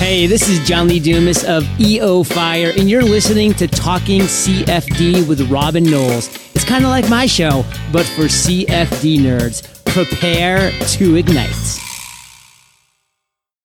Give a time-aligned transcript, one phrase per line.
[0.00, 5.28] Hey, this is John Lee Dumas of EO Fire, and you're listening to Talking CFD
[5.28, 6.34] with Robin Knowles.
[6.54, 9.84] It's kind of like my show, but for CFD nerds.
[9.84, 11.50] Prepare to ignite.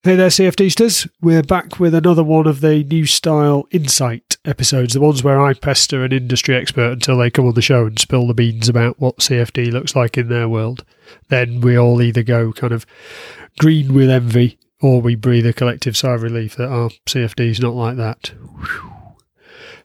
[0.04, 1.10] Hey there, CFDsters.
[1.22, 5.54] We're back with another one of the New Style Insight episodes, the ones where I
[5.54, 9.00] pester an industry expert until they come on the show and spill the beans about
[9.00, 10.84] what CFD looks like in their world.
[11.30, 12.86] Then we all either go kind of
[13.58, 17.60] green with envy or we breathe a collective sigh of relief that our CFD is
[17.60, 18.32] not like that.
[18.38, 18.92] Whew.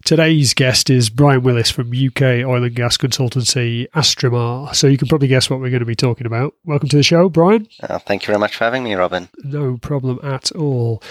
[0.04, 4.74] Today's guest is Brian Willis from UK oil and gas consultancy Astrimar.
[4.74, 6.54] So you can probably guess what we're going to be talking about.
[6.64, 7.68] Welcome to the show, Brian.
[7.82, 9.28] Uh, thank you very much for having me, Robin.
[9.44, 11.02] No problem at all.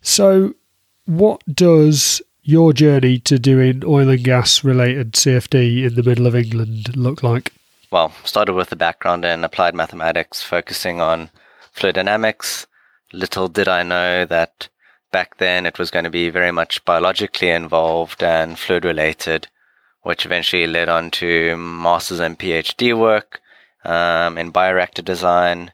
[0.00, 0.54] So,
[1.06, 6.36] what does your journey to doing oil and gas related CFD in the middle of
[6.36, 7.52] England look like?
[7.90, 11.30] Well, started with a background in applied mathematics, focusing on
[11.72, 12.68] fluid dynamics.
[13.12, 14.68] Little did I know that
[15.12, 19.48] back then it was going to be very much biologically involved and fluid related,
[20.02, 23.40] which eventually led on to master's and PhD work
[23.84, 25.72] um, in bioreactor design.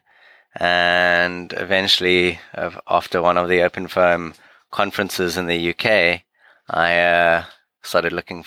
[0.55, 2.39] And eventually,
[2.87, 4.35] after one of the OpenFOAM
[4.69, 6.21] conferences in the UK,
[6.69, 7.45] I uh,
[7.81, 8.45] started looking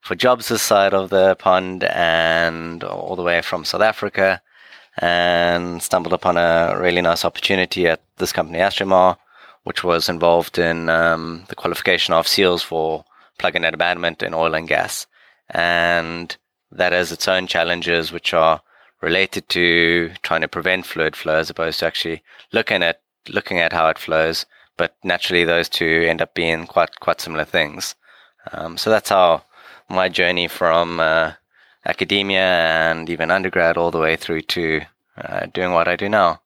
[0.00, 4.40] for jobs this side of the pond and all the way from South Africa
[4.98, 9.16] and stumbled upon a really nice opportunity at this company, Astrimar,
[9.64, 13.04] which was involved in um, the qualification of seals for
[13.38, 15.06] plug-in abandonment in oil and gas.
[15.50, 16.36] And
[16.70, 18.60] that has its own challenges, which are
[19.02, 22.22] related to trying to prevent fluid flow as opposed to actually
[22.52, 24.46] looking at looking at how it flows.
[24.76, 27.94] But naturally, those two end up being quite quite similar things.
[28.52, 29.42] Um, so that's how
[29.88, 31.32] my journey from uh,
[31.86, 32.42] academia
[32.90, 34.82] and even undergrad all the way through to
[35.18, 36.40] uh, doing what I do now.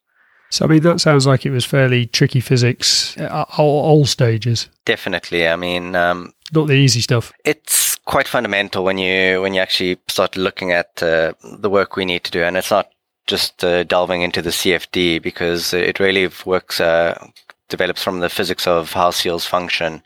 [0.50, 4.68] So, I mean, that sounds like it was fairly tricky physics at all, all stages.
[4.84, 5.46] Definitely.
[5.46, 7.32] I mean, um, Not the easy stuff.
[7.44, 12.04] it's quite fundamental when you when you actually start looking at uh, the work we
[12.04, 12.90] need to do, and it's not
[13.28, 17.14] just uh, delving into the CFD because it really works uh,
[17.68, 20.02] develops from the physics of how seals function.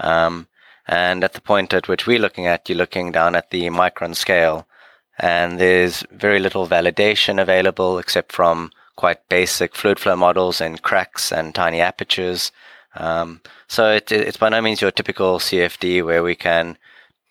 [0.00, 0.46] Um,
[0.86, 4.14] and at the point at which we're looking at, you're looking down at the micron
[4.14, 4.66] scale,
[5.18, 11.32] and there's very little validation available except from quite basic fluid flow models and cracks
[11.32, 12.50] and tiny apertures.
[12.94, 16.78] Um, so it, it's by no means your typical CFD where we can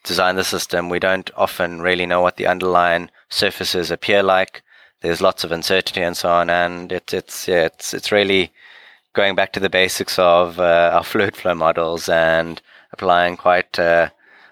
[0.04, 0.90] design the system.
[0.90, 4.62] We don't often really know what the underlying surfaces appear like.
[5.02, 8.52] There's lots of uncertainty and so on, and it, it's yeah, it's it's really
[9.14, 13.78] going back to the basics of uh, our fluid flow models and applying quite.
[13.78, 14.10] Uh,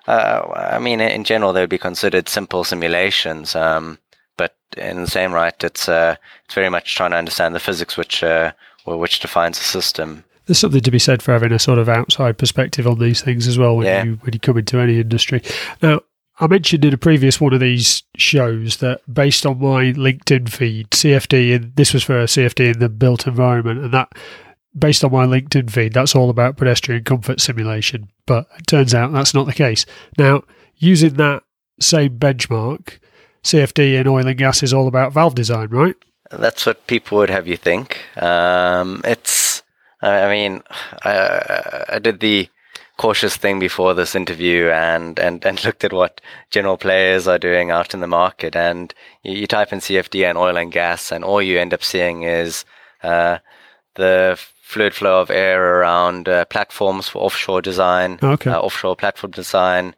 [0.07, 3.55] uh, I mean, in general, they would be considered simple simulations.
[3.55, 3.97] Um,
[4.37, 6.15] but in the same right, it's uh,
[6.45, 8.51] it's very much trying to understand the physics which uh,
[8.85, 10.23] which defines the system.
[10.45, 13.47] There's something to be said for having a sort of outside perspective on these things
[13.47, 14.03] as well when Yeah.
[14.03, 15.41] you when you come into any industry.
[15.81, 16.01] Now,
[16.39, 20.89] I mentioned in a previous one of these shows that based on my LinkedIn feed,
[20.89, 24.11] CFD, and this was for a CFD in the built environment, and that
[24.77, 28.09] based on my LinkedIn feed, that's all about pedestrian comfort simulation.
[28.25, 29.85] But it turns out that's not the case.
[30.17, 30.43] Now,
[30.77, 31.43] using that
[31.79, 32.99] same benchmark,
[33.43, 35.95] CFD in oil and gas is all about valve design, right?
[36.31, 37.99] That's what people would have you think.
[38.17, 39.61] Um, it's,
[40.01, 40.63] I mean,
[41.03, 42.49] I, I did the
[42.97, 47.69] cautious thing before this interview and, and, and looked at what general players are doing
[47.69, 48.55] out in the market.
[48.55, 51.83] And you, you type in CFD and oil and gas, and all you end up
[51.83, 52.65] seeing is
[53.03, 53.39] uh,
[53.95, 54.39] the
[54.73, 58.49] fluid flow of air around uh, platforms for offshore design, Okay.
[58.51, 59.95] uh, offshore platform design,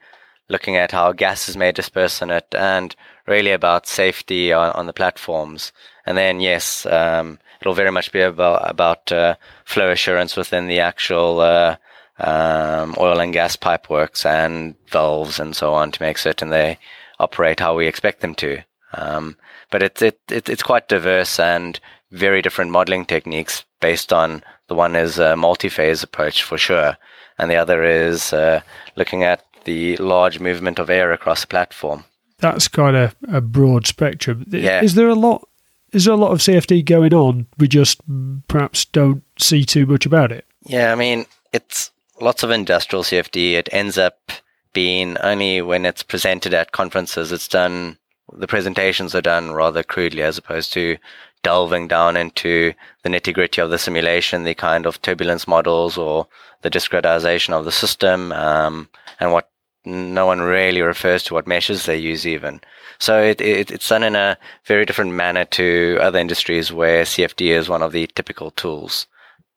[0.49, 2.95] looking at how gases may disperse in it, and
[3.27, 5.71] really about safety on, on the platforms.
[6.05, 10.79] And then, yes, um, it'll very much be about about uh, flow assurance within the
[10.81, 11.75] actual uh,
[12.19, 16.77] um, oil and gas pipeworks and valves and so on to make certain they
[17.19, 18.61] operate how we expect them to.
[18.93, 19.35] Um,
[19.71, 21.79] but it's it, it it's quite diverse and
[22.15, 26.97] very different modeling techniques based on the one is a multi-phase approach for sure,
[27.37, 28.61] and the other is uh,
[28.95, 32.03] looking at the large movement of air across the platform.
[32.39, 34.45] That's quite a, a broad spectrum.
[34.49, 34.83] Yeah.
[34.83, 35.47] Is there a lot?
[35.91, 37.47] Is there a lot of CFD going on?
[37.57, 38.01] We just
[38.47, 40.45] perhaps don't see too much about it.
[40.65, 43.53] Yeah, I mean, it's lots of industrial CFD.
[43.53, 44.31] It ends up
[44.75, 47.97] being only when it's presented at conferences, it's done,
[48.33, 50.97] the presentations are done rather crudely as opposed to
[51.45, 56.27] delving down into the nitty gritty of the simulation, the kind of turbulence models or
[56.63, 58.89] the discretization of the system, um,
[59.19, 59.49] and what
[59.85, 62.59] no one really refers to what meshes they use even.
[62.97, 67.51] So it, it, it's done in a very different manner to other industries where CFD
[67.59, 69.05] is one of the typical tools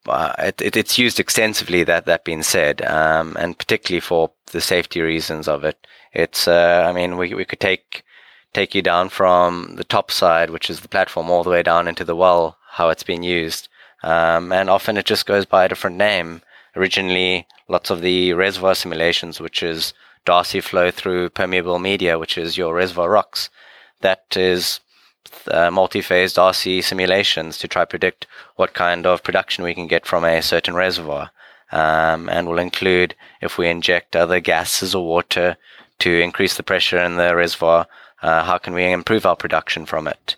[0.09, 1.85] uh, it, it, it's used extensively.
[1.85, 6.49] That that being said, um, and particularly for the safety reasons of it, it's.
[6.49, 8.03] Uh, I mean, we we could take
[8.53, 11.89] take you down from the top side, which is the platform, all the way down
[11.89, 12.57] into the well.
[12.73, 13.69] How it's been used,
[14.03, 16.43] um, and often it just goes by a different name.
[16.77, 22.59] Originally, lots of the reservoir simulations, which is Darcy flow through permeable media, which is
[22.59, 23.51] your reservoir rocks.
[24.01, 24.81] That is
[25.51, 30.25] uh, multi-phase Darcy simulations to try predict what kind of production we can get from
[30.25, 31.31] a certain reservoir.
[31.71, 35.57] Um, and will include if we inject other gases or water
[35.99, 37.87] to increase the pressure in the reservoir,
[38.23, 40.37] uh, how can we improve our production from it?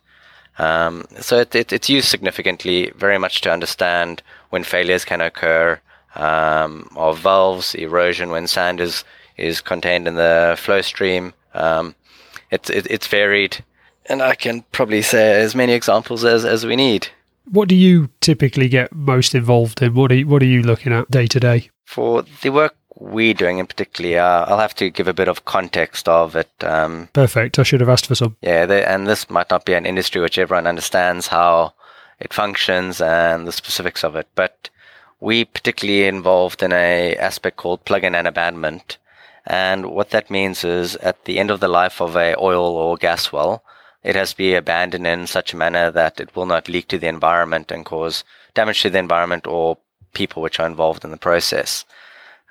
[0.59, 5.81] Um, so it, it, it's used significantly, very much to understand when failures can occur
[6.17, 9.05] um, of valves, erosion when sand is
[9.37, 11.33] is contained in the flow stream.
[11.55, 11.95] Um,
[12.51, 13.65] it's it, it's varied
[14.11, 17.09] and I can probably say as many examples as, as we need.
[17.45, 19.95] What do you typically get most involved in?
[19.95, 21.71] What are you, what are you looking at day to day?
[21.85, 25.47] For the work we're doing in particular, uh, I'll have to give a bit of
[25.47, 26.51] context of it.
[26.63, 27.59] Um, Perfect.
[27.59, 28.37] I should have asked for some.
[28.43, 31.73] Yeah, they, and this might not be an industry which everyone understands how
[32.21, 34.69] it functions and the specifics of it, but
[35.21, 38.99] we particularly involved in a aspect called plugging and abandonment.
[39.47, 42.97] And what that means is at the end of the life of a oil or
[42.97, 43.65] gas well,
[44.03, 46.99] it has to be abandoned in such a manner that it will not leak to
[46.99, 48.25] the environment and cause
[48.55, 49.79] damage to the environment or
[50.13, 51.85] people which are involved in the process.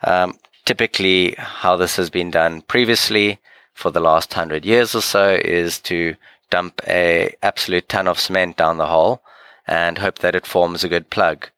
[0.03, 3.39] Um, typically, how this has been done previously
[3.73, 6.15] for the last hundred years or so is to
[6.49, 9.21] dump a absolute ton of cement down the hole
[9.67, 11.49] and hope that it forms a good plug.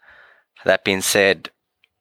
[0.65, 1.49] That being said,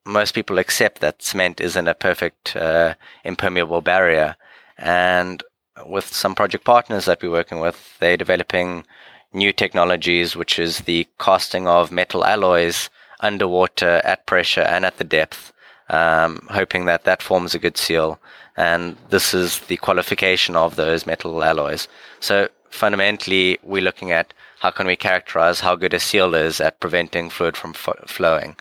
[0.05, 2.95] most people accept that cement isn't a perfect uh,
[3.25, 4.37] impermeable barrier,
[4.77, 5.43] and
[5.87, 8.85] with some project partners that we're working with, they're developing
[9.33, 12.91] new technologies, which is the casting of metal alloys
[13.21, 15.50] underwater at pressure and at the depth,
[15.91, 18.19] um, hoping that that forms a good seal.
[18.57, 21.89] And this is the qualification of those metal alloys.
[22.21, 26.81] So fundamentally, we're looking at how can we characterize how good a seal is at
[26.81, 28.57] preventing fluid from f- flowing.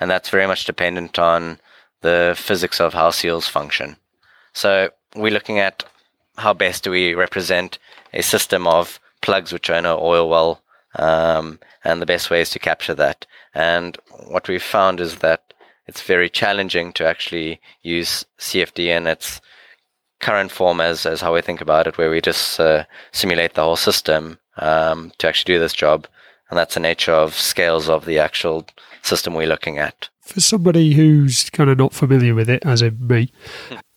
[0.00, 1.58] And that's very much dependent on
[2.00, 3.96] the physics of how seals function.
[4.52, 5.84] So we're looking at
[6.36, 7.78] how best do we represent
[8.12, 10.62] a system of plugs which are in an oil well,
[10.96, 13.26] um, and the best ways to capture that.
[13.54, 13.96] And
[14.26, 15.51] what we've found is that
[15.92, 19.42] it's very challenging to actually use CFD in its
[20.20, 23.62] current form as, as how we think about it, where we just uh, simulate the
[23.62, 26.06] whole system um, to actually do this job.
[26.48, 28.66] And that's the nature of scales of the actual
[29.02, 30.08] system we're looking at.
[30.22, 33.30] For somebody who's kind of not familiar with it, as in me,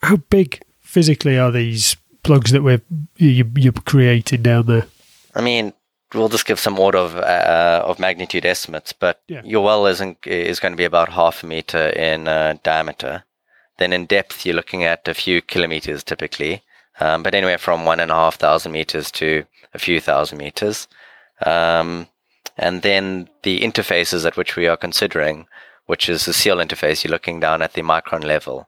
[0.02, 2.82] how big physically are these plugs that we're
[3.16, 4.88] you, you're creating down there?
[5.34, 5.72] I mean,
[6.16, 9.42] we'll just give some order of uh, of magnitude estimates, but yeah.
[9.44, 13.24] your well isn't is going to be about half a meter in uh, diameter.
[13.78, 16.64] Then in depth, you're looking at a few kilometers typically,
[17.00, 20.88] um, but anywhere from one and a half thousand meters to a few thousand meters.
[21.46, 22.08] Um,
[22.58, 25.48] and then the interfaces at which we are considering,
[25.88, 28.68] which is the seal interface, you're looking down at the micron level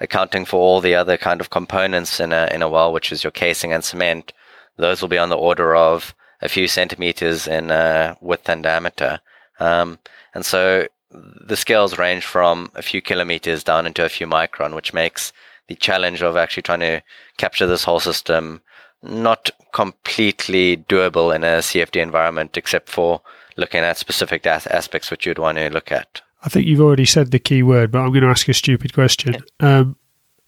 [0.00, 3.24] accounting for all the other kind of components in a in a well, which is
[3.24, 4.32] your casing and cement,
[4.76, 9.20] those will be on the order of a few centimeters in uh, width and diameter.
[9.60, 9.98] Um,
[10.34, 14.92] and so the scales range from a few kilometers down into a few micron, which
[14.92, 15.32] makes
[15.68, 17.02] the challenge of actually trying to
[17.36, 18.60] capture this whole system
[19.02, 23.20] not completely doable in a CFD environment, except for
[23.56, 26.20] looking at specific aspects which you'd want to look at.
[26.44, 28.92] I think you've already said the key word, but I'm going to ask a stupid
[28.92, 29.36] question.
[29.60, 29.96] Um,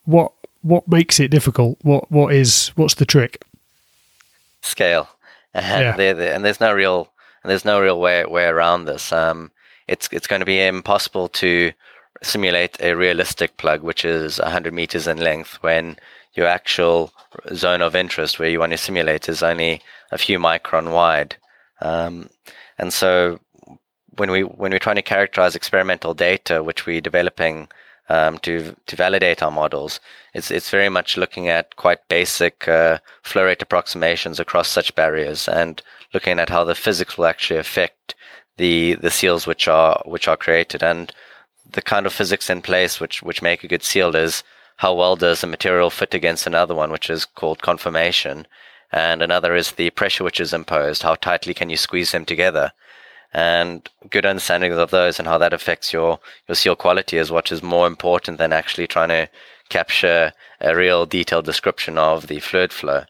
[0.05, 1.79] what what makes it difficult?
[1.83, 3.45] What what is what's the trick?
[4.63, 5.09] Scale.
[5.55, 5.97] Yeah.
[5.99, 7.11] and there's no real
[7.43, 9.13] and there's no real way way around this.
[9.13, 9.51] Um,
[9.87, 11.73] it's it's going to be impossible to
[12.23, 15.97] simulate a realistic plug which is 100 meters in length when
[16.35, 17.13] your actual
[17.53, 21.37] zone of interest where you want to simulate is only a few micron wide.
[21.81, 22.31] Um,
[22.79, 23.41] and so
[24.17, 27.69] when we when we're trying to characterize experimental data, which we're developing
[28.09, 30.01] um, to to validate our models,
[30.35, 35.49] it's it's very much looking at quite basic uh, flow rate approximations across such barriers
[35.49, 35.83] and
[36.13, 38.15] looking at how the physics will actually affect
[38.57, 41.13] the the seals which are which are created and
[41.73, 44.45] the kind of physics in place which which make a good seal is
[44.77, 48.47] how well does a material fit against another one, which is called conformation,
[48.93, 51.03] and another is the pressure which is imposed.
[51.03, 52.73] How tightly can you squeeze them together?
[53.35, 57.51] And good understanding of those and how that affects your your seal quality is what
[57.51, 59.29] is more important than actually trying to
[59.69, 63.05] capture a real detailed description of the fluid flow.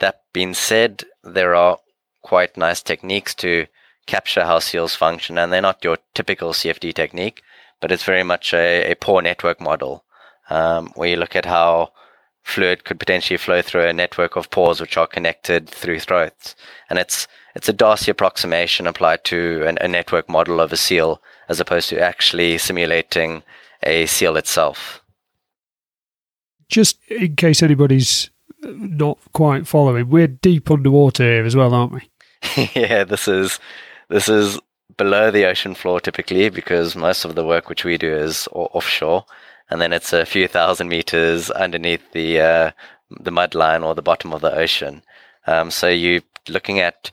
[0.00, 1.78] That being said, there are
[2.22, 3.66] quite nice techniques to
[4.06, 7.42] capture how seals function, and they're not your typical CFD technique,
[7.80, 10.04] but it's very much a, a pore network model
[10.48, 11.92] um, where you look at how
[12.42, 16.56] fluid could potentially flow through a network of pores which are connected through throats,
[16.88, 21.22] and it's it's a Darcy approximation applied to an, a network model of a seal
[21.48, 23.42] as opposed to actually simulating
[23.82, 25.02] a seal itself.
[26.68, 28.30] Just in case anybody's
[28.62, 32.08] not quite following, we're deep underwater here as well, aren't we?
[32.74, 33.58] yeah, this is
[34.08, 34.58] this is
[34.96, 39.24] below the ocean floor typically because most of the work which we do is offshore,
[39.68, 42.70] and then it's a few thousand meters underneath the uh,
[43.18, 45.02] the mud line or the bottom of the ocean.
[45.46, 47.10] Um, so you're looking at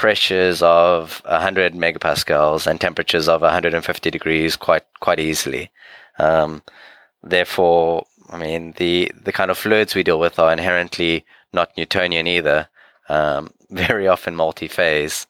[0.00, 5.70] pressures of 100 megapascals and temperatures of 150 degrees quite quite easily.
[6.18, 6.62] Um,
[7.22, 12.26] therefore, I mean the the kind of fluids we deal with are inherently not Newtonian
[12.26, 12.68] either.
[13.10, 15.26] Um, very often multi-phase,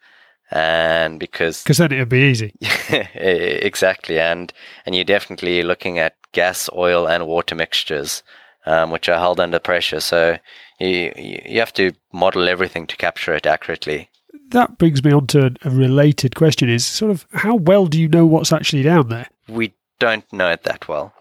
[0.52, 2.54] and because because then it'd be easy.
[3.14, 4.52] exactly, and
[4.86, 8.22] and you're definitely looking at gas, oil, and water mixtures,
[8.66, 9.98] um, which are held under pressure.
[9.98, 10.38] So
[10.78, 14.10] you you have to model everything to capture it accurately
[14.50, 18.08] that brings me on to a related question is sort of how well do you
[18.08, 19.28] know what's actually down there?
[19.48, 21.12] We don't know it that well.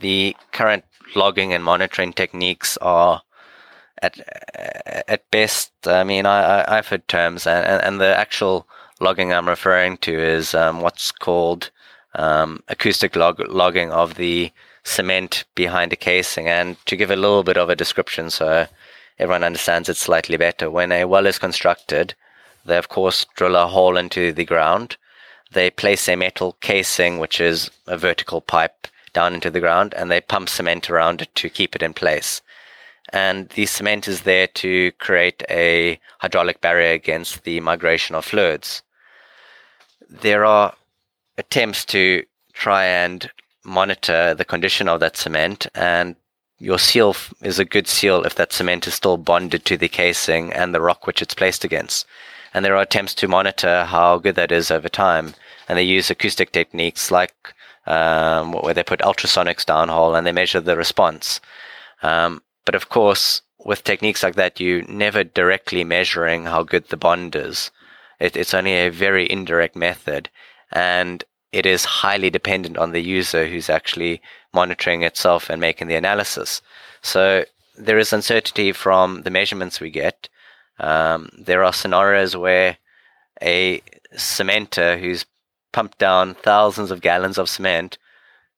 [0.00, 3.22] The current logging and monitoring techniques are
[4.02, 4.18] at
[5.08, 8.68] at best, I mean, I, have heard terms, and, and the actual
[9.00, 11.70] logging I'm referring to is um, what's called
[12.14, 14.52] um, acoustic log- logging of the
[14.84, 16.48] cement behind a casing.
[16.48, 18.66] And to give a little bit of a description so
[19.18, 22.14] everyone understands it slightly better, when a well is constructed,
[22.68, 24.96] they, of course, drill a hole into the ground.
[25.52, 30.10] They place a metal casing, which is a vertical pipe, down into the ground, and
[30.10, 32.42] they pump cement around it to keep it in place.
[33.10, 38.82] And the cement is there to create a hydraulic barrier against the migration of fluids.
[40.10, 40.74] There are
[41.38, 43.30] attempts to try and
[43.64, 46.16] monitor the condition of that cement and
[46.58, 50.52] your seal is a good seal if that cement is still bonded to the casing
[50.52, 52.06] and the rock which it's placed against
[52.54, 55.34] and there are attempts to monitor how good that is over time.
[55.68, 57.34] And they use acoustic techniques like
[57.86, 61.40] um, where they put ultrasonics downhole and they measure the response.
[62.02, 66.96] Um, but of course, with techniques like that, you're never directly measuring how good the
[66.96, 67.70] bond is.
[68.20, 70.28] It, it's only a very indirect method,
[70.72, 74.20] and it is highly dependent on the user who's actually
[74.52, 76.60] monitoring itself and making the analysis.
[77.02, 77.44] So
[77.76, 80.28] there is uncertainty from the measurements we get,
[80.78, 82.78] um, there are scenarios where
[83.42, 83.82] a
[84.16, 85.26] cementer who's
[85.72, 87.98] pumped down thousands of gallons of cement,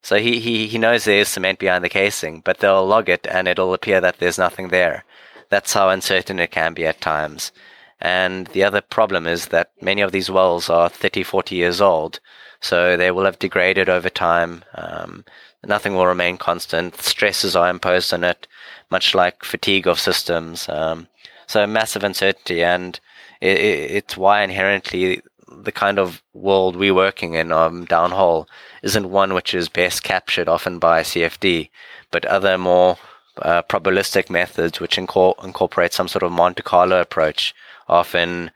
[0.03, 3.47] so he, he, he knows there's cement behind the casing, but they'll log it and
[3.47, 5.05] it'll appear that there's nothing there.
[5.51, 7.53] That's how uncertain it can be at times.
[8.01, 12.21] And the other problem is that many of these wells are 30, 40 years old,
[12.61, 14.65] so they will have degraded over time.
[14.75, 15.25] Um,
[15.67, 16.97] nothing will remain constant.
[16.97, 18.47] Stresses are imposed on it,
[18.91, 20.67] much like fatigue of systems.
[20.69, 21.09] Um,
[21.51, 23.01] so massive uncertainty, and
[23.41, 28.47] it, it, it's why inherently the kind of world we're working in um, downhole
[28.85, 31.69] isn't one which is best captured often by CFD,
[32.13, 32.99] but other more
[33.43, 37.53] uh, probabilistic methods which incor- incorporate some sort of Monte Carlo approach,
[37.89, 38.53] often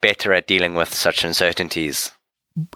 [0.00, 2.12] better at dealing with such uncertainties.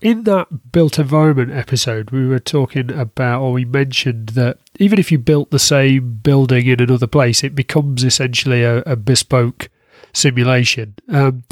[0.00, 5.12] In that built environment episode, we were talking about, or we mentioned that even if
[5.12, 9.68] you built the same building in another place, it becomes essentially a, a bespoke
[10.14, 10.94] simulation.
[11.08, 11.44] Um,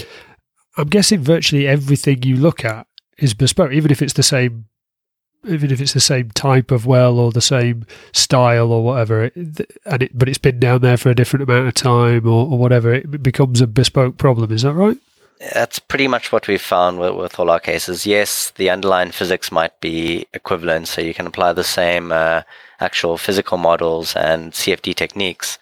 [0.77, 2.87] I'm guessing virtually everything you look at
[3.19, 4.67] is bespoke, even if it's the same,
[5.47, 9.25] even if it's the same type of well or the same style or whatever.
[9.35, 12.59] And it, but it's been down there for a different amount of time or, or
[12.59, 12.95] whatever.
[12.95, 14.51] It becomes a bespoke problem.
[14.51, 14.97] Is that right?
[15.41, 18.07] That's pretty much what we've found with, with, all our cases.
[18.07, 22.43] Yes, the underlying physics might be equivalent, so you can apply the same uh,
[22.81, 25.59] actual physical models and CFD techniques,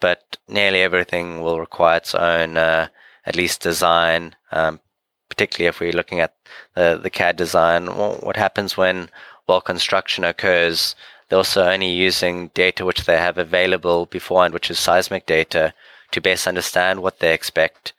[0.00, 2.88] but nearly everything will require its own, uh,
[3.24, 4.80] at least design, um,
[5.28, 6.34] particularly if we're looking at
[6.74, 7.86] the, the CAD design.
[7.86, 9.10] What happens when
[9.48, 10.94] well construction occurs?
[11.28, 15.74] They're also only using data which they have available beforehand, which is seismic data,
[16.12, 17.92] to best understand what they expect.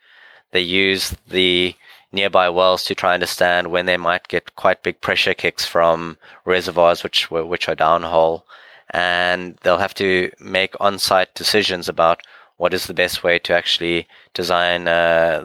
[0.52, 1.74] They use the
[2.12, 6.16] nearby wells to try and understand when they might get quite big pressure kicks from
[6.44, 8.42] reservoirs which which are downhole
[8.90, 12.22] and they'll have to make on-site decisions about
[12.56, 15.40] what is the best way to actually design uh,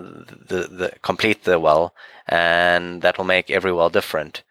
[0.48, 1.93] the, the complete the well,
[2.27, 4.41] and that will make every well different.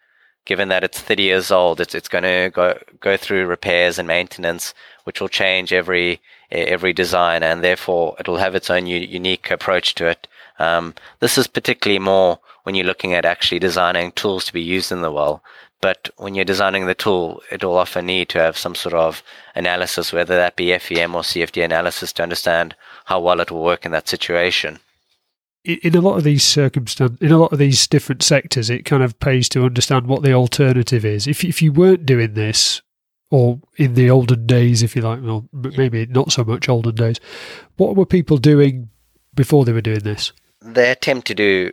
[0.45, 4.07] Given that it's 30 years old, it's it's going to go go through repairs and
[4.07, 8.97] maintenance, which will change every every design, and therefore it will have its own u-
[8.97, 10.27] unique approach to it.
[10.59, 14.91] Um, this is particularly more when you're looking at actually designing tools to be used
[14.91, 15.43] in the well.
[15.81, 19.21] But when you're designing the tool, it will often need to have some sort of
[19.53, 23.85] analysis, whether that be FEM or CFD analysis, to understand how well it will work
[23.85, 24.79] in that situation.
[25.65, 29.03] In a lot of these circumstances, in a lot of these different sectors, it kind
[29.03, 31.27] of pays to understand what the alternative is.
[31.27, 32.81] If if you weren't doing this,
[33.29, 37.19] or in the olden days, if you like, well, maybe not so much olden days,
[37.77, 38.89] what were people doing
[39.33, 40.31] before they were doing this?
[40.63, 41.71] They attempt to do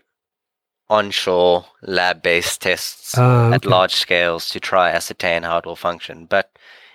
[0.88, 3.54] onshore lab-based tests uh, okay.
[3.54, 6.50] at large scales to try ascertain how it will function, but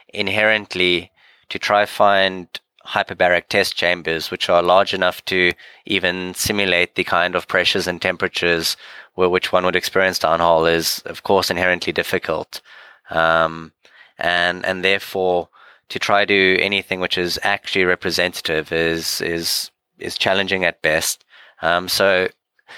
[0.09, 1.11] inherently
[1.49, 2.47] to try find
[2.85, 5.51] hyperbaric test chambers which are large enough to
[5.85, 8.77] even simulate the kind of pressures and temperatures
[9.15, 12.61] where which one would experience downhole is of course inherently difficult
[13.09, 13.71] um,
[14.19, 15.49] and and therefore
[15.89, 21.24] to try to do anything which is actually representative is is is challenging at best
[21.65, 22.27] um, so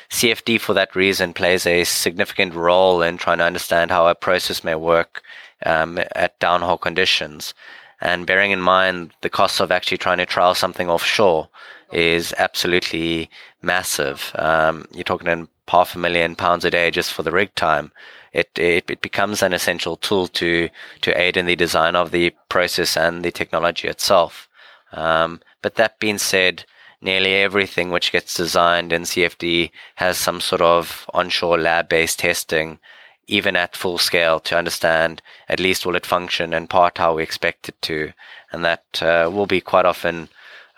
[0.10, 4.64] CFD for that reason plays a significant role in trying to understand how a process
[4.64, 5.24] may work
[5.66, 7.54] um, at downhole conditions
[8.02, 11.50] and bearing in mind the cost of actually trying to trial something offshore
[11.92, 13.30] is absolutely
[13.62, 14.32] massive.
[14.36, 17.92] Um, you're talking in half a million pounds a day just for the rig time.
[18.34, 20.70] It, it, it becomes an essential tool to
[21.02, 24.48] to aid in the design of the process and the technology itself.
[24.92, 26.66] Um, but that being said,
[27.02, 32.80] nearly everything which gets designed in CFD has some sort of onshore lab-based testing
[33.28, 37.24] even at full scale to understand at least will it function and part how we
[37.24, 38.14] expect it to.
[38.52, 40.30] And that uh, will be quite often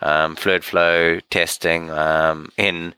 [0.02, 2.94] um, fluid flow testing um, in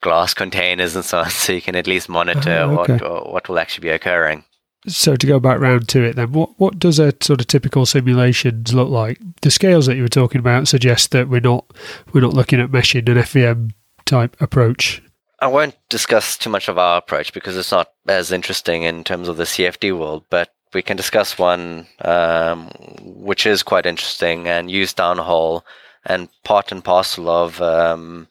[0.00, 2.92] glass containers and so on, so you can at least monitor uh, okay.
[2.92, 4.44] what what will actually be occurring.
[4.86, 7.86] So to go back round to it then, what what does a sort of typical
[7.86, 9.18] simulations look like?
[9.40, 11.64] The scales that you were talking about suggest that we're not
[12.12, 13.70] we're not looking at meshing an FEM
[14.04, 15.02] type approach
[15.44, 19.28] I won't discuss too much of our approach because it's not as interesting in terms
[19.28, 22.70] of the CFD world, but we can discuss one um,
[23.02, 25.60] which is quite interesting and used downhole
[26.06, 28.26] and part and parcel of um,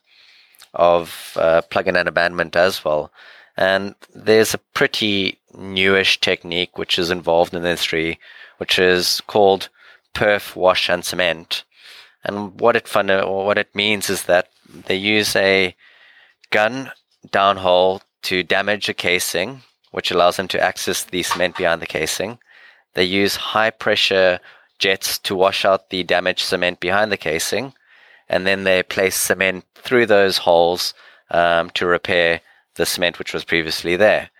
[0.74, 3.12] of uh, plugging and abandonment as well.
[3.56, 8.18] And there's a pretty newish technique which is involved in the industry,
[8.58, 9.68] which is called
[10.14, 11.64] perf wash and cement.
[12.24, 14.48] And what it or what it means is that
[14.86, 15.76] they use a
[16.50, 16.90] gun
[17.28, 22.38] downhole to damage a casing, which allows them to access the cement behind the casing.
[22.94, 24.40] They use high pressure
[24.78, 27.74] jets to wash out the damaged cement behind the casing,
[28.28, 30.94] and then they place cement through those holes
[31.30, 32.40] um, to repair
[32.76, 34.30] the cement which was previously there.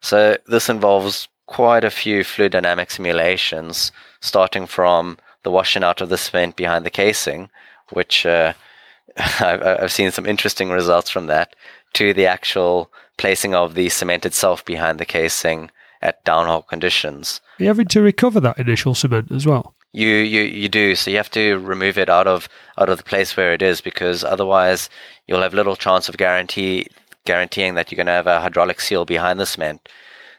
[0.00, 6.08] So this involves quite a few fluid dynamic simulations, starting from the washing out of
[6.08, 7.48] the cement behind the casing,
[7.90, 8.52] which uh,
[9.16, 11.54] I've, I've seen some interesting results from that,
[11.94, 15.70] to the actual placing of the cement itself behind the casing
[16.02, 17.40] at downhole conditions.
[17.58, 19.74] Are you having to recover that initial cement as well?
[19.92, 20.94] You, you you do.
[20.94, 23.80] So you have to remove it out of out of the place where it is
[23.80, 24.90] because otherwise
[25.26, 26.88] you'll have little chance of guarantee
[27.26, 29.88] guaranteeing that you're going to have a hydraulic seal behind the cement.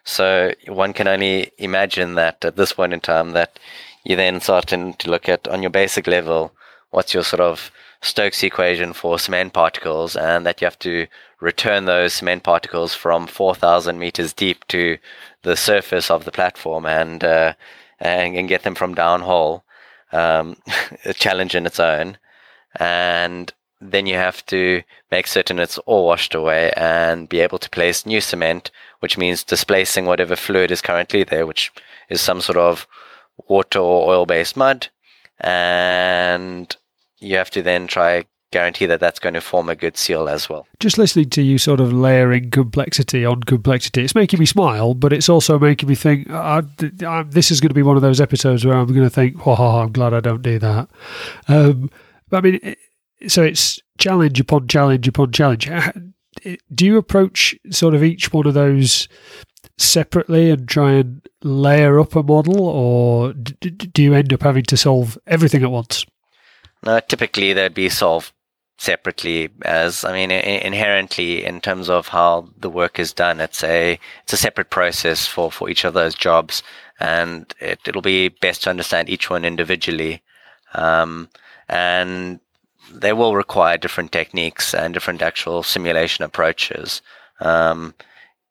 [0.03, 3.59] So one can only imagine that at this point in time that
[4.03, 6.53] you then start to look at on your basic level
[6.91, 7.71] what's your sort of
[8.01, 11.07] Stokes equation for cement particles, and that you have to
[11.39, 14.97] return those cement particles from 4,000 meters deep to
[15.41, 17.53] the surface of the platform and uh,
[17.99, 19.63] and, and, get them from downhole.
[20.11, 20.57] Um,
[21.05, 22.17] a challenge in its own,
[22.79, 27.69] and then you have to make certain it's all washed away and be able to
[27.69, 31.71] place new cement, which means displacing whatever fluid is currently there, which
[32.09, 32.87] is some sort of
[33.47, 34.87] water or oil based mud,
[35.39, 36.75] and
[37.19, 40.49] you have to then try guarantee that that's going to form a good seal as
[40.49, 40.65] well.
[40.79, 45.11] Just listening to you sort of layering complexity on complexity, it's making me smile, but
[45.13, 46.61] it's also making me think uh,
[47.27, 49.81] this is going to be one of those episodes where I'm going to think, oh,
[49.81, 50.89] I'm glad I don't do that.
[51.47, 51.91] Um,
[52.31, 52.75] I mean,
[53.27, 55.69] so it's challenge upon challenge upon challenge.
[56.73, 59.07] Do you approach sort of each one of those
[59.77, 64.77] separately and try and layer up a model, or do you end up having to
[64.77, 66.05] solve everything at once?
[66.83, 68.33] No, typically they'd be solved
[68.79, 73.99] separately as I mean inherently in terms of how the work is done it's a
[74.21, 76.61] it's a separate process for for each of those jobs
[76.99, 80.21] and it, it'll be best to understand each one individually
[80.75, 81.27] um,
[81.67, 82.39] and
[82.91, 87.01] they will require different techniques and different actual simulation approaches
[87.39, 87.93] um,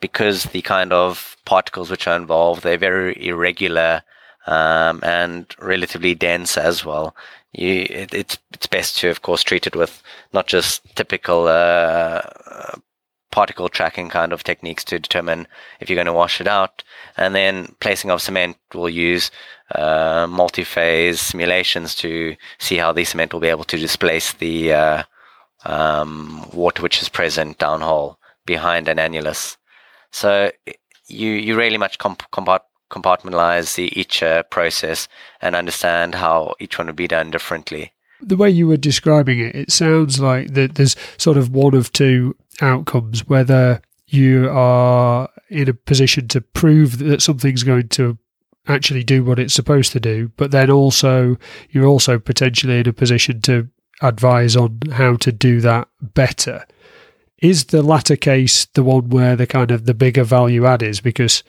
[0.00, 4.02] because the kind of particles which are involved they're very irregular
[4.46, 7.14] um, and relatively dense as well.
[7.52, 12.22] You, it, it's it's best to, of course, treat it with not just typical uh,
[13.36, 15.46] particle tracking kind of techniques to determine
[15.78, 16.82] if you're going to wash it out.
[17.18, 19.30] And then placing of cement, we'll use
[19.74, 25.02] uh, multi-phase simulations to see how the cement will be able to displace the uh,
[25.66, 29.58] um, water which is present downhole behind an annulus.
[30.12, 30.50] So
[31.06, 32.30] you you really much comp-
[32.90, 35.08] compartmentalize the, each uh, process
[35.42, 37.92] and understand how each one would be done differently.
[38.20, 41.92] The way you were describing it, it sounds like that there's sort of one of
[41.92, 48.18] two outcomes: whether you are in a position to prove that something's going to
[48.68, 51.36] actually do what it's supposed to do, but then also
[51.70, 53.68] you're also potentially in a position to
[54.02, 56.66] advise on how to do that better.
[57.38, 61.00] Is the latter case the one where the kind of the bigger value add is
[61.00, 61.42] because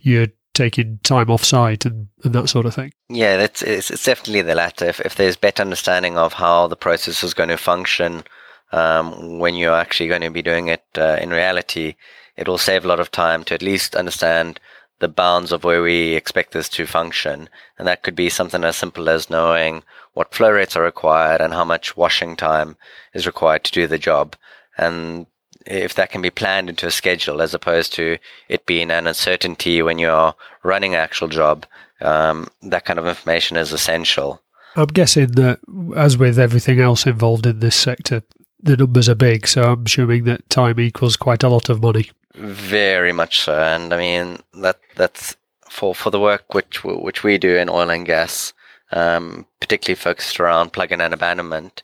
[0.00, 2.92] you're taking time off site and, and that sort of thing?
[3.08, 4.86] Yeah, that's it's, it's definitely the latter.
[4.86, 8.24] If, if there's better understanding of how the process is going to function
[8.72, 11.94] um, when you're actually going to be doing it uh, in reality,
[12.36, 14.58] it will save a lot of time to at least understand
[14.98, 17.48] the bounds of where we expect this to function.
[17.78, 19.82] And that could be something as simple as knowing
[20.14, 22.76] what flow rates are required and how much washing time
[23.12, 24.36] is required to do the job.
[24.78, 25.26] And
[25.66, 29.82] if that can be planned into a schedule as opposed to it being an uncertainty
[29.82, 31.66] when you're running an actual job,
[32.00, 34.40] um, that kind of information is essential.
[34.74, 35.60] I'm guessing that,
[35.96, 38.22] as with everything else involved in this sector,
[38.62, 42.10] the numbers are big, so I'm assuming that time equals quite a lot of money.
[42.34, 45.36] Very much so, and I mean that that's
[45.68, 48.52] for for the work which which we do in oil and gas,
[48.92, 51.82] um, particularly focused around plugging and abandonment.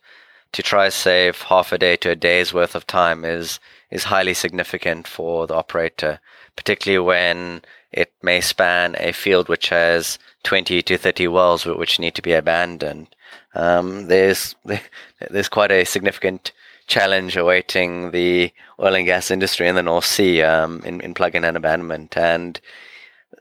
[0.53, 3.61] To try to save half a day to a day's worth of time is
[3.91, 6.21] is highly significant for the operator,
[6.57, 7.62] particularly when
[7.93, 12.33] it may span a field which has 20 to 30 wells which need to be
[12.33, 13.09] abandoned.
[13.55, 14.55] Um, there's
[15.31, 16.53] there's quite a significant
[16.88, 21.44] challenge awaiting the oil and gas industry in the North Sea um, in, in plugging
[21.44, 22.61] and abandonment and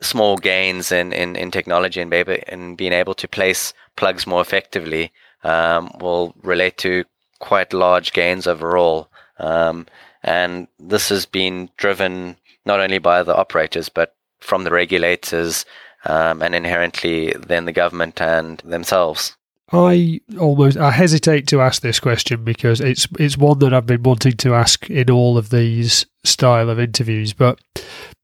[0.02, 4.42] small gains in, in, in technology and, baby, and being able to place plugs more
[4.42, 5.12] effectively
[5.44, 7.06] um, will relate to
[7.40, 9.10] quite large gains overall.
[9.40, 9.88] Um,
[10.24, 15.66] and this has been driven not only by the operators, but from the regulators
[16.06, 19.37] um, and inherently then the government and themselves.
[19.72, 24.04] I almost I hesitate to ask this question because it's it's one that I've been
[24.04, 27.60] wanting to ask in all of these style of interviews, but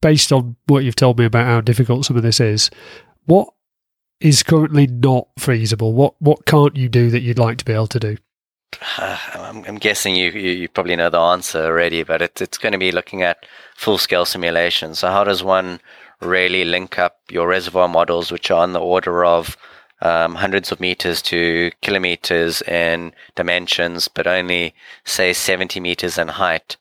[0.00, 2.70] based on what you've told me about how difficult some of this is,
[3.26, 3.48] what
[4.20, 5.92] is currently not feasible?
[5.92, 8.16] What what can't you do that you'd like to be able to do?
[8.98, 12.58] Uh, I'm, I'm, guessing you, you, you probably know the answer already, but it's it's
[12.58, 13.44] going to be looking at
[13.76, 14.94] full scale simulation.
[14.94, 15.80] So how does one
[16.20, 19.58] really link up your reservoir models, which are on the order of
[20.04, 26.76] um, hundreds of meters to kilometers in dimensions, but only say 70 meters in height,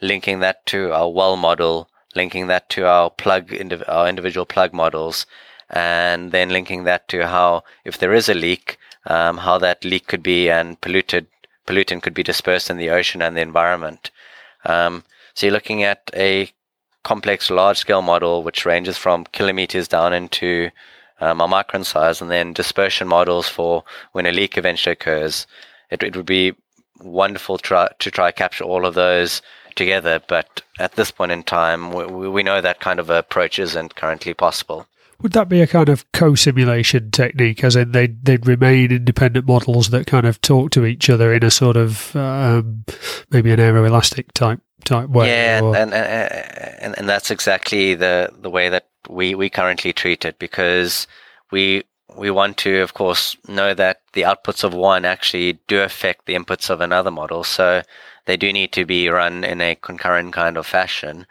[0.00, 4.72] linking that to our well model, linking that to our plug, indiv- our individual plug
[4.72, 5.26] models,
[5.68, 10.06] and then linking that to how, if there is a leak, um, how that leak
[10.06, 11.26] could be and polluted
[11.66, 14.10] pollutant could be dispersed in the ocean and the environment.
[14.64, 16.50] Um, so you're looking at a
[17.02, 20.70] complex large scale model which ranges from kilometers down into
[21.20, 25.46] um, our micron size, and then dispersion models for when a leak eventually occurs.
[25.90, 26.54] It, it would be
[27.00, 29.42] wonderful to try, to try capture all of those
[29.74, 33.94] together, but at this point in time, we, we know that kind of approach isn't
[33.94, 34.86] currently possible.
[35.20, 39.90] Would that be a kind of co-simulation technique, as in they'd, they'd remain independent models
[39.90, 42.84] that kind of talk to each other in a sort of um,
[43.30, 45.28] maybe an aeroelastic type type way?
[45.28, 50.24] Yeah, and, and, and and that's exactly the the way that we, we currently treat
[50.24, 51.06] it because
[51.50, 51.84] we
[52.16, 56.34] we want to, of course, know that the outputs of one actually do affect the
[56.34, 57.44] inputs of another model.
[57.44, 57.82] So
[58.24, 61.26] they do need to be run in a concurrent kind of fashion.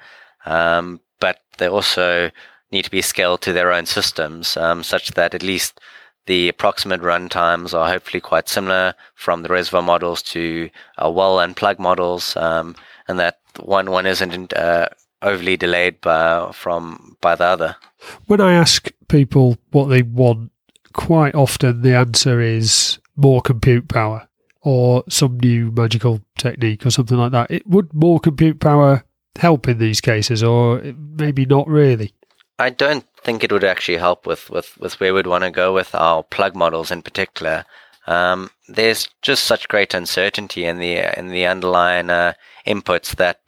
[0.46, 2.32] Um, but they also
[2.72, 5.80] need to be scaled to their own systems, um, such that at least
[6.26, 10.70] the approximate run times are hopefully quite similar from the reservoir models to
[11.02, 12.76] uh, well and plug models, um,
[13.08, 14.90] and that one one isn't uh,
[15.22, 17.76] overly delayed by, from by the other.
[18.26, 20.52] When I ask people what they want,
[20.94, 24.28] quite often the answer is more compute power
[24.62, 27.52] or some new magical technique or something like that.
[27.52, 29.04] It would more compute power
[29.38, 32.14] help in these cases, or maybe not really.
[32.60, 35.74] I don't think it would actually help with, with, with where we'd want to go
[35.74, 37.66] with our plug models in particular.
[38.08, 42.34] Um, there's just such great uncertainty in the in the underlying uh,
[42.66, 43.47] inputs that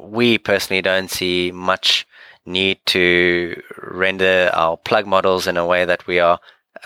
[0.00, 2.06] we personally don't see much
[2.44, 6.38] need to render our plug models in a way that we are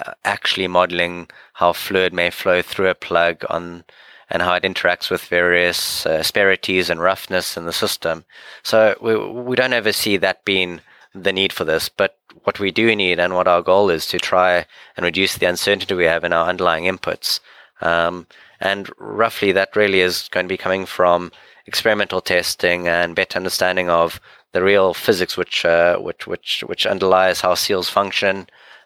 [0.05, 3.85] uh, actually modeling how fluid may flow through a plug on
[4.31, 8.25] and how it interacts with various uh, asperities and roughness in the system.
[8.63, 10.81] So we, we don't ever see that being
[11.13, 14.19] the need for this, but what we do need and what our goal is to
[14.19, 14.65] try
[14.97, 17.41] and reduce the uncertainty we have in our underlying inputs.
[17.81, 18.29] Um,
[18.61, 21.33] and roughly that really is going to be coming from
[21.71, 24.21] experimental testing and better understanding of
[24.53, 28.37] the real physics which uh, which which which underlies how seals function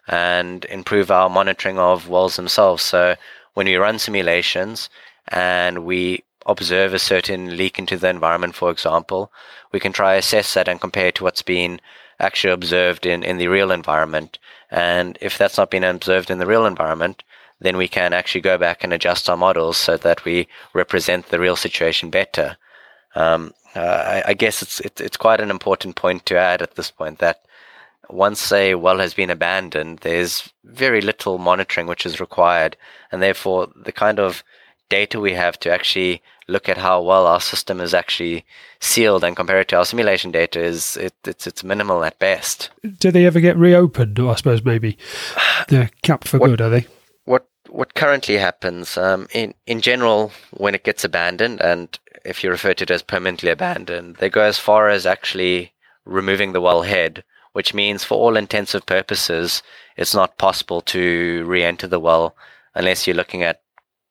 [0.07, 2.83] and improve our monitoring of wells themselves.
[2.83, 3.15] So
[3.55, 4.77] when we run simulations
[5.29, 9.31] and we observe a certain leak into the environment, for example,
[9.71, 11.81] we can try assess that and compare to what's been
[12.19, 14.37] actually observed in, in the real environment.
[14.69, 17.23] And if that's not been observed in the real environment,
[17.59, 21.39] then we can actually go back and adjust our models so that we represent the
[21.39, 22.57] real situation better.
[23.15, 26.75] Um, uh, I, I, guess it's, it's it's quite an important point to add at
[26.75, 27.45] this point that
[28.09, 32.77] once a well has been abandoned, there's very little monitoring which is required,
[33.11, 34.43] and therefore the kind of
[34.89, 38.45] data we have to actually look at how well our system is actually
[38.79, 42.69] sealed and compare it to our simulation data is it, it's it's minimal at best.
[42.99, 44.19] Do they ever get reopened?
[44.19, 44.97] Or I suppose maybe
[45.67, 46.87] they're capped for what, good, are they?
[47.25, 52.49] What what currently happens um, in in general when it gets abandoned, and if you
[52.49, 55.73] refer to it as permanently abandoned, they go as far as actually
[56.05, 57.23] removing the well head
[57.55, 59.63] which means for all intensive purposes,
[59.95, 62.35] it's not possible to re-enter the well
[62.73, 63.61] unless you're looking at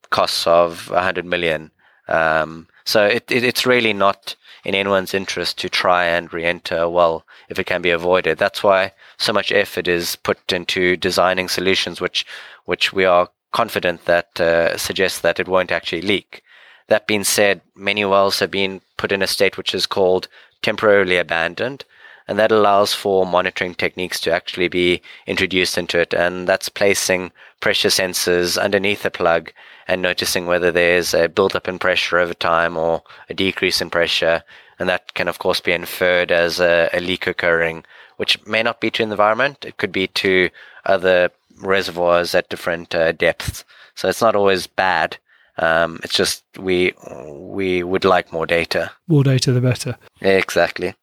[0.08, 1.70] costs of 100 million.
[2.08, 6.88] Um, so it, it, it's really not in anyone's interest to try and re-enter a
[6.88, 8.38] well if it can be avoided.
[8.38, 12.24] That's why so much effort is put into designing solutions which
[12.64, 16.42] which we are confident that uh, suggest that it won't actually leak.
[16.88, 20.28] That being said, many wells have been put in a state which is called
[20.62, 21.84] temporarily abandoned,
[22.26, 26.14] and that allows for monitoring techniques to actually be introduced into it.
[26.14, 29.52] And that's placing pressure sensors underneath the plug
[29.86, 34.42] and noticing whether there's a buildup in pressure over time or a decrease in pressure.
[34.78, 37.84] And that can, of course, be inferred as a, a leak occurring,
[38.16, 39.64] which may not be to the environment.
[39.64, 40.48] It could be to
[40.86, 43.64] other reservoirs at different uh, depths.
[43.94, 45.18] So it's not always bad.
[45.58, 48.90] Um, it's just we we would like more data.
[49.06, 49.96] More data, the better.
[50.20, 50.94] Exactly.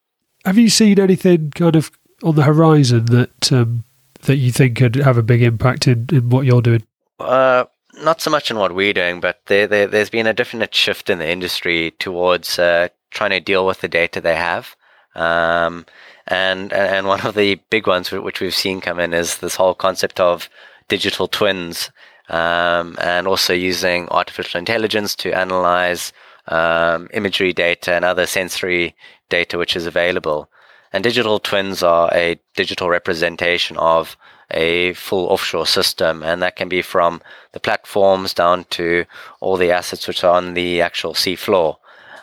[0.46, 1.92] Have you seen anything kind of
[2.24, 3.84] on the horizon that um,
[4.24, 6.84] that you think could have a big impact in, in what you're doing?
[7.20, 7.66] Uh,
[8.02, 11.10] not so much in what we're doing, but there, there, has been a definite shift
[11.10, 14.76] in the industry towards uh, trying to deal with the data they have.
[15.16, 15.86] Um,
[16.28, 19.74] and and one of the big ones which we've seen come in is this whole
[19.74, 20.50] concept of
[20.88, 21.92] digital twins,
[22.32, 26.14] um, and also using artificial intelligence to analyze
[26.48, 28.96] um, imagery data and other sensory
[29.30, 30.50] data which is available.
[30.94, 34.18] And digital twins are a digital representation of
[34.50, 37.22] a full offshore system, and that can be from
[37.54, 39.06] the platforms down to
[39.40, 41.78] all the assets which are on the actual sea floor.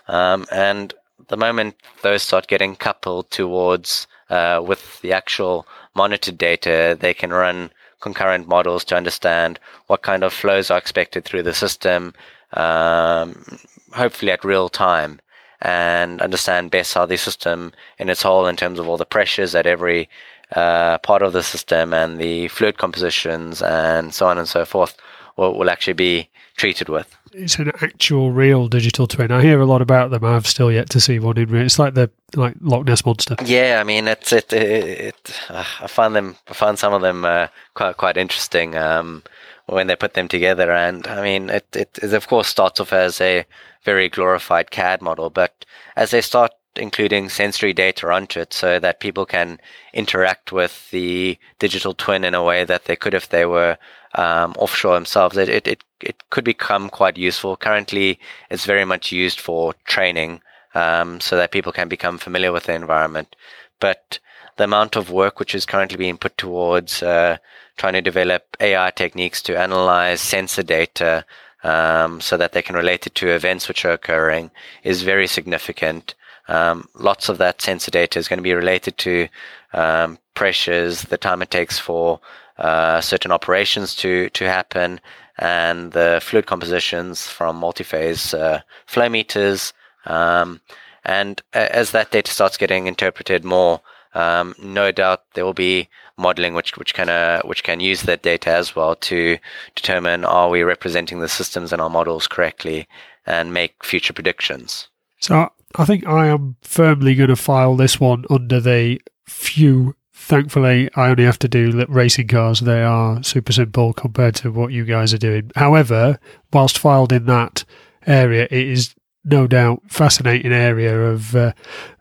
[0.09, 0.93] Um, and
[1.29, 7.31] the moment those start getting coupled towards uh, with the actual monitored data, they can
[7.31, 12.15] run concurrent models to understand what kind of flows are expected through the system,
[12.53, 13.45] um,
[13.93, 15.21] hopefully at real time
[15.61, 19.55] and understand best how the system in its whole in terms of all the pressures
[19.55, 20.09] at every
[20.55, 24.97] uh, part of the system and the fluid compositions and so on and so forth
[25.37, 27.18] will, will actually be treated with.
[27.33, 29.31] It's an actual real digital twin.
[29.31, 30.25] I hear a lot about them.
[30.25, 31.65] I've still yet to see one in real.
[31.65, 33.37] It's like the like Loch Ness monster.
[33.45, 34.53] Yeah, I mean, it's it.
[34.53, 36.37] it, it uh, I find them.
[36.49, 38.77] I find some of them uh, quite quite interesting.
[38.77, 39.23] Um,
[39.69, 40.73] when they put them together.
[40.73, 43.45] And I mean, it, it, it of course starts off as a
[43.85, 45.65] very glorified CAD model, but
[45.97, 49.61] as they start including sensory data onto it so that people can
[49.93, 53.77] interact with the digital twin in a way that they could if they were
[54.15, 55.37] um, offshore themselves.
[55.37, 57.57] It, it, it, it, could become quite useful.
[57.57, 58.19] Currently,
[58.51, 60.41] it's very much used for training
[60.75, 63.37] um, so that people can become familiar with the environment.
[63.81, 64.19] But
[64.57, 67.39] the amount of work which is currently being put towards uh,
[67.77, 71.25] trying to develop AI techniques to analyze sensor data
[71.63, 74.51] um, so that they can relate it to events which are occurring
[74.85, 76.15] is very significant.
[76.49, 79.29] Um, lots of that sensor data is going to be related to
[79.73, 82.21] um, pressures, the time it takes for
[82.59, 85.01] uh, certain operations to to happen,
[85.39, 89.73] and the fluid compositions from multi-phase uh, flow meters.
[90.07, 90.61] Um,
[91.05, 93.81] and as that data starts getting interpreted more,
[94.15, 98.23] um, no doubt there will be modeling which which can uh, which can use that
[98.23, 99.39] data as well to
[99.75, 102.89] determine are we representing the systems in our models correctly
[103.27, 104.89] and make future predictions.
[105.21, 109.95] So I think I am firmly going to file this one under the few.
[110.21, 112.61] Thankfully, I only have to do racing cars.
[112.61, 115.51] They are super simple compared to what you guys are doing.
[115.57, 116.19] However,
[116.53, 117.65] whilst filed in that,
[118.09, 121.53] area, it is no doubt fascinating area of uh,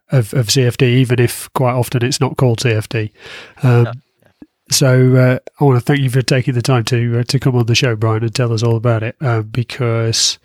[0.09, 3.11] of, of CFD, even if quite often it's not called CFD.
[3.61, 3.91] Um, no.
[4.69, 7.55] So uh, I want to thank you for taking the time to uh, to come
[7.55, 10.39] on the show, Brian, and tell us all about it uh, because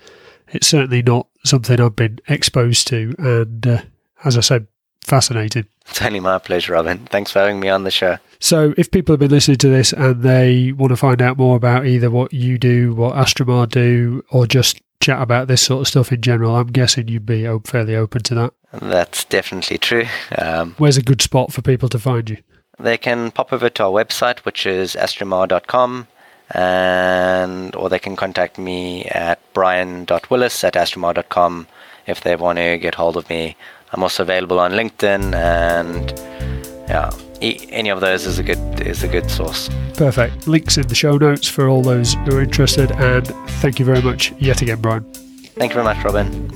[0.49, 3.83] it's certainly not something I've been exposed to, and uh,
[4.25, 4.67] as I said,
[5.03, 5.67] fascinating.
[5.89, 6.99] It's only my pleasure, Robin.
[7.07, 8.19] Thanks for having me on the show.
[8.41, 11.57] So, if people have been listening to this and they want to find out more
[11.57, 15.89] about either what you do, what Astrimar do, or just chat about this sort of
[15.89, 18.55] stuff in general, I'm guessing you'd be fairly open to that.
[18.73, 20.07] That's definitely true.
[20.39, 22.39] Um, Where's a good spot for people to find you?
[22.79, 26.09] They can pop over to our website, which is astrimar.com,
[26.51, 31.67] and or they can contact me at brian.willis at astrimar.com
[32.07, 33.57] if they want to get hold of me.
[33.93, 36.13] I'm also available on LinkedIn, and
[36.89, 39.69] yeah, any of those is a good is a good source.
[39.97, 40.49] Perfect.
[40.49, 42.91] Links in the show notes for all those who are interested.
[42.93, 43.27] And
[43.61, 45.05] thank you very much yet again, Brian.
[45.55, 46.51] Thank you very much, Robin.